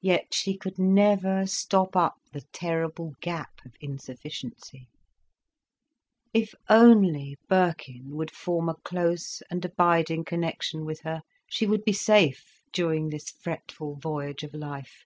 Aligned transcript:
Yet 0.00 0.34
she 0.34 0.56
could 0.56 0.76
never 0.76 1.46
stop 1.46 1.94
up 1.94 2.16
the 2.32 2.40
terrible 2.52 3.14
gap 3.20 3.64
of 3.64 3.76
insufficiency. 3.80 4.88
If 6.34 6.52
only 6.68 7.36
Birkin 7.48 8.16
would 8.16 8.32
form 8.32 8.68
a 8.68 8.74
close 8.74 9.44
and 9.48 9.64
abiding 9.64 10.24
connection 10.24 10.84
with 10.84 11.02
her, 11.02 11.22
she 11.48 11.64
would 11.64 11.84
be 11.84 11.92
safe 11.92 12.58
during 12.72 13.08
this 13.10 13.30
fretful 13.30 13.94
voyage 13.94 14.42
of 14.42 14.52
life. 14.52 15.04